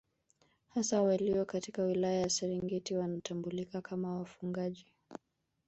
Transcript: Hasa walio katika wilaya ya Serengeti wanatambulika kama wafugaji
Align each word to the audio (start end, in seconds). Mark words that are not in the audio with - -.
Hasa 0.69 1.01
walio 1.01 1.45
katika 1.45 1.83
wilaya 1.83 2.19
ya 2.21 2.29
Serengeti 2.29 2.95
wanatambulika 2.95 3.81
kama 3.81 4.15
wafugaji 4.19 4.85